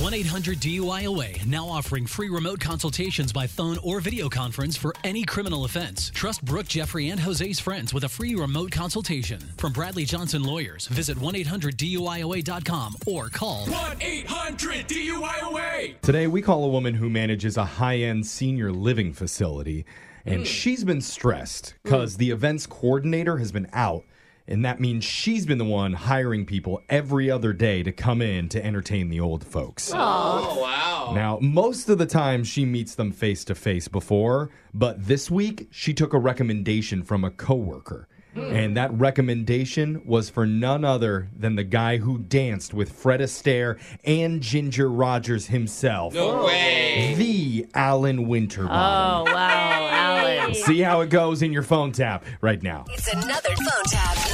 [0.00, 5.24] 1 800 DUIOA now offering free remote consultations by phone or video conference for any
[5.24, 6.10] criminal offense.
[6.14, 9.40] Trust Brooke, Jeffrey, and Jose's friends with a free remote consultation.
[9.56, 16.00] From Bradley Johnson Lawyers, visit 1 800 DUIOA.com or call 1 800 DUIOA.
[16.00, 19.84] Today, we call a woman who manages a high end senior living facility,
[20.24, 20.44] and hmm.
[20.44, 22.18] she's been stressed because hmm.
[22.20, 24.04] the events coordinator has been out.
[24.48, 28.48] And that means she's been the one hiring people every other day to come in
[28.48, 29.92] to entertain the old folks.
[29.94, 31.12] Oh, oh, wow.
[31.14, 35.68] Now, most of the time she meets them face to face before, but this week
[35.70, 38.08] she took a recommendation from a coworker.
[38.34, 38.40] Hmm.
[38.40, 43.78] And that recommendation was for none other than the guy who danced with Fred Astaire
[44.04, 46.14] and Ginger Rogers himself.
[46.14, 46.46] No oh.
[46.46, 47.14] way.
[47.16, 49.28] The Alan Winterbottom.
[49.28, 50.54] Oh, wow, Alan.
[50.54, 52.86] See how it goes in your phone tap right now.
[52.88, 54.27] It's another phone tap.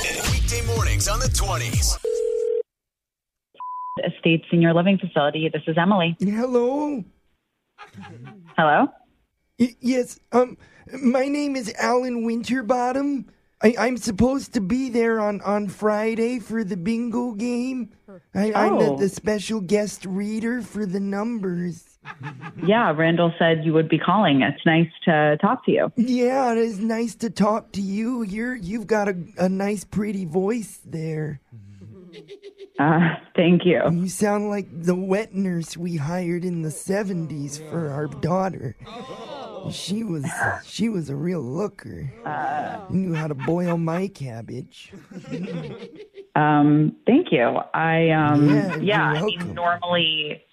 [0.55, 1.99] Weekday mornings on the 20s.
[4.05, 5.49] Estate Senior Living Facility.
[5.53, 6.17] This is Emily.
[6.21, 7.03] Hello.
[8.57, 8.87] Hello?
[9.59, 10.19] Y- yes.
[10.33, 10.57] Um,
[11.03, 13.27] my name is Alan Winterbottom.
[13.63, 17.91] I- I'm supposed to be there on, on Friday for the bingo game.
[18.35, 18.97] I- I'm the, Oh.
[18.97, 21.94] the special guest reader for the numbers.
[22.67, 24.43] Yeah, Randall said you would be calling.
[24.43, 25.93] It's nice to talk to you.
[25.97, 28.23] Yeah, it is nice to talk to you.
[28.23, 31.41] You're you've got a, a nice, pretty voice there.
[32.79, 33.81] Uh, thank you.
[33.91, 38.77] You sound like the wet nurse we hired in the '70s for our daughter.
[39.71, 40.27] She was
[40.65, 42.13] she was a real looker.
[42.91, 44.93] Knew how to boil my cabbage.
[46.37, 47.59] Um, thank you.
[47.73, 50.44] I um Yeah, yeah, I mean, normally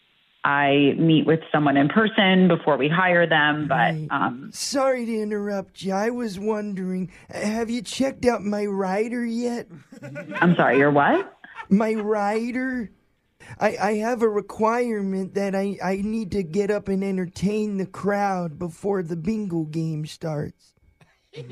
[0.44, 4.08] I meet with someone in person before we hire them, but Right.
[4.10, 5.94] um Sorry to interrupt you.
[5.94, 9.68] I was wondering, have you checked out my rider yet?
[10.42, 11.38] I'm sorry, you're what?
[11.70, 12.90] My rider?
[13.60, 17.86] I, I have a requirement that I, I need to get up and entertain the
[17.88, 20.74] crowd before the bingo game starts.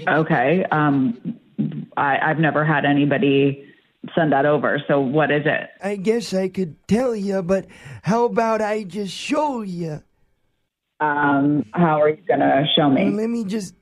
[0.07, 0.65] Okay.
[0.71, 1.39] Um
[1.95, 3.65] I, I've never had anybody
[4.15, 4.81] send that over.
[4.87, 5.69] So what is it?
[5.83, 7.65] I guess I could tell you, but
[8.03, 10.01] how about I just show you?
[10.99, 13.09] Um, how are you gonna show Well, me?
[13.11, 13.73] let me just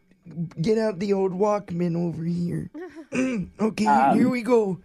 [0.61, 2.69] get out the old Walkman over here.
[3.59, 4.79] okay, here we go.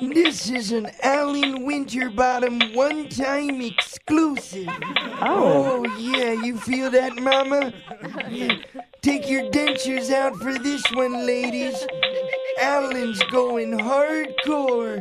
[0.00, 4.68] This is an Alan Winterbottom one-time exclusive.
[5.20, 5.84] Oh.
[5.84, 7.72] Oh, yeah, you feel that, Mama?
[9.02, 11.86] Take your dentures out for this one, ladies.
[12.60, 15.00] Alan's going hardcore.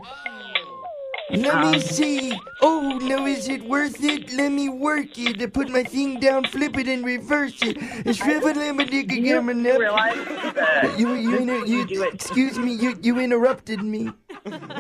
[1.32, 2.34] Let me see.
[2.62, 4.32] Oh, now is it worth it?
[4.34, 5.40] Let me work it.
[5.40, 8.16] I put my thing down, flip it, and reverse it.
[8.16, 9.46] Shrivel him a dick You again.
[9.46, 10.16] realize
[10.56, 12.14] that You, you, inter- you, it.
[12.16, 14.10] excuse me, you, you interrupted me.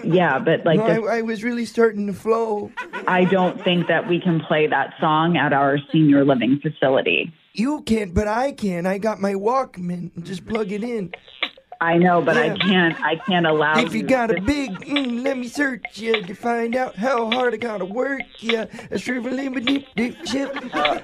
[0.03, 2.71] Yeah, but like No, this, I, I was really starting to flow.
[3.05, 7.31] I don't think that we can play that song at our senior living facility.
[7.59, 8.85] You can't, but I can.
[8.85, 10.23] I got my Walkman.
[10.23, 11.11] Just plug it in.
[11.81, 12.99] I know, but I can't.
[13.01, 13.77] I can't allow.
[13.79, 13.85] You.
[13.85, 17.53] If you got a big, mm, let me search you to find out how hard
[17.53, 18.21] I gotta work.
[18.39, 19.53] Yeah, a shriveling
[19.95, 20.53] deep chip.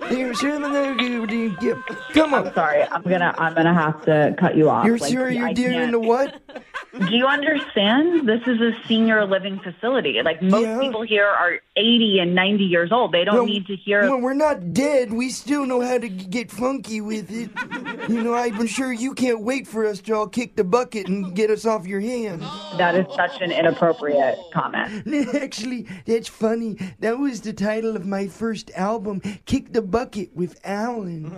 [0.10, 1.78] There's shriveling deep.
[2.14, 2.54] Come on.
[2.54, 3.34] Sorry, I'm gonna.
[3.38, 4.86] I'm gonna have to cut you off.
[4.86, 6.42] You're Like, sure you're I doing can't- the what?
[6.98, 8.28] Do you understand?
[8.28, 10.22] This is a senior living facility.
[10.24, 10.80] Like most Yeah.
[10.80, 13.12] people here are 80 and 90 years old.
[13.12, 14.02] They don't Well, need to hear.
[14.04, 15.12] Well, we're not dead.
[15.14, 17.50] We still know how to get funky with it.
[18.10, 21.36] You know, I'm sure you can't wait for us to all kick the bucket and
[21.36, 22.44] get us off your hands.
[22.78, 25.06] That is such an inappropriate comment.
[25.36, 26.78] Actually, that's funny.
[27.00, 31.36] That was the title of my first album, Kick the Bucket with Alan.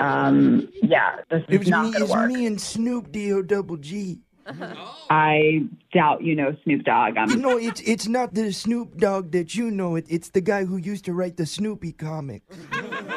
[0.00, 2.30] Um, yeah, this It is was not me, going to work.
[2.30, 4.20] me and Snoop D-O double G.
[4.48, 4.96] Oh.
[5.10, 7.16] I doubt you know Snoop Dogg.
[7.16, 9.96] I'm No, it's it's not the Snoop Dogg that you know.
[9.96, 12.54] It, it's the guy who used to write the Snoopy comics.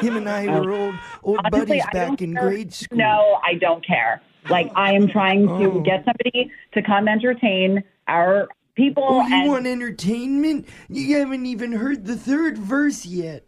[0.00, 1.40] Him and I were old old Oh.
[1.52, 2.42] Honestly, buddies back in care.
[2.48, 2.98] grade school.
[2.98, 4.20] No, I don't care.
[4.48, 5.80] Like I am trying to Oh.
[5.80, 9.04] get somebody to come entertain our people.
[9.06, 10.66] Oh, you and want entertainment?
[10.88, 13.44] You haven't even heard the third verse yet.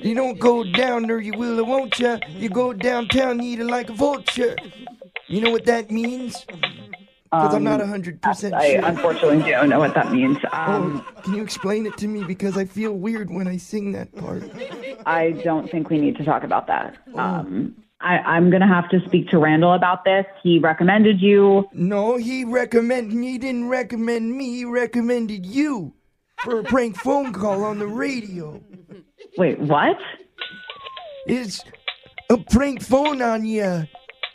[0.00, 2.18] You don't go down there, you will or won't ya.
[2.28, 4.54] You go downtown, you eat it like a vulture.
[5.28, 6.44] You know what that means?
[7.42, 10.38] Because I'm not 100% Um, I unfortunately don't know what that means.
[10.52, 12.24] Um, Oh, can you explain it to me?
[12.24, 14.42] Because I feel weird when I sing that part.
[15.06, 16.96] I don't think we need to talk about that.
[17.14, 17.18] Oh.
[17.18, 20.26] Um, I, I'm going to have to speak to Randall about this.
[20.42, 21.68] He recommended you.
[21.72, 25.94] No, he recommended, he didn't recommend me, he recommended you
[26.42, 28.62] for a prank phone call on the radio.
[29.38, 29.96] Wait, what?
[31.26, 31.64] It's
[32.28, 33.86] a prank phone on you.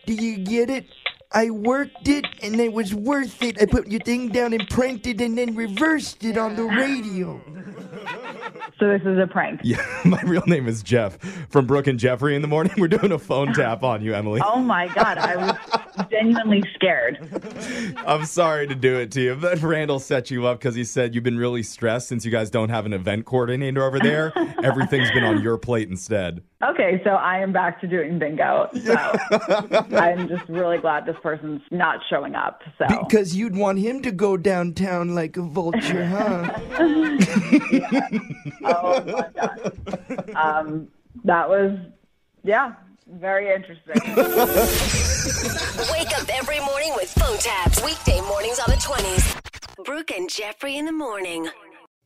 [0.07, 0.86] Do you get it?
[1.31, 3.62] I worked it and it was worth it.
[3.62, 7.40] I put your thing down and pranked it and then reversed it on the radio.
[8.80, 9.62] So this is a prank.
[9.64, 12.74] Yeah, my real name is Jeff from Brooke and Jeffrey in the morning.
[12.78, 14.42] We're doing a phone tap on you, Emily.
[14.44, 15.36] Oh my God, I
[15.74, 15.79] was
[16.10, 17.18] genuinely scared.
[18.06, 21.13] I'm sorry to do it to you, but Randall set you up because he said
[21.16, 24.34] you've been really stressed since you guys don't have an event coordinator over there.
[24.63, 26.44] Everything's been on your plate instead.
[26.63, 28.69] Okay, so I am back to doing bingo.
[28.84, 28.96] So
[29.96, 32.62] I'm just really glad this person's not showing up.
[32.78, 36.60] So Because you'd want him to go downtown like a vulture, huh?
[38.63, 40.36] oh my God.
[40.36, 40.88] Um,
[41.24, 41.78] that was,
[42.44, 42.74] yeah,
[43.17, 43.95] very interesting.
[45.91, 47.83] Wake up every morning with phone taps.
[47.83, 49.83] Weekday mornings on the 20s.
[49.85, 51.50] Brooke and Jeffrey in the morning.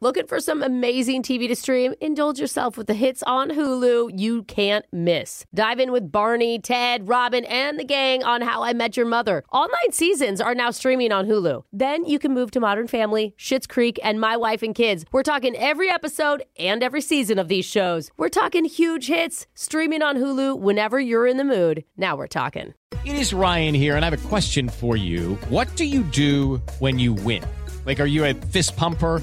[0.00, 1.92] Looking for some amazing TV to stream?
[2.00, 5.44] Indulge yourself with the hits on Hulu you can't miss.
[5.52, 9.42] Dive in with Barney, Ted, Robin, and the gang on How I Met Your Mother.
[9.50, 11.64] All nine seasons are now streaming on Hulu.
[11.72, 15.04] Then you can move to Modern Family, Schitt's Creek, and My Wife and Kids.
[15.10, 18.08] We're talking every episode and every season of these shows.
[18.16, 21.82] We're talking huge hits streaming on Hulu whenever you're in the mood.
[21.96, 22.72] Now we're talking.
[23.04, 25.34] It is Ryan here, and I have a question for you.
[25.48, 27.44] What do you do when you win?
[27.84, 29.22] Like, are you a fist pumper?